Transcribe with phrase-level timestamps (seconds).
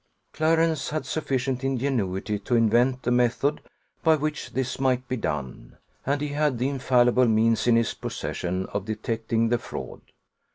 [0.33, 3.61] Clarence had sufficient ingenuity to invent the method
[4.03, 5.77] by which this might be done;
[6.07, 10.01] and he had the infallible means in his possession of detecting the fraud.